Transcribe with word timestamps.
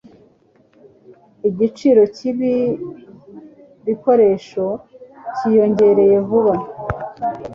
Igiciro 1.49 2.01
cyibi 2.15 2.53
bikoresho 3.85 4.65
cyiyongereye 5.35 6.17
vuba. 6.27 6.53